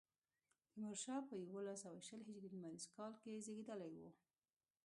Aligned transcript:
تیمورشاه 0.69 1.21
په 1.29 1.33
یوولس 1.43 1.79
سوه 1.83 1.99
شل 2.07 2.19
هجري 2.27 2.49
لمریز 2.51 2.85
کال 2.95 3.13
کې 3.21 3.41
زېږېدلی 3.45 3.93
و. 4.01 4.05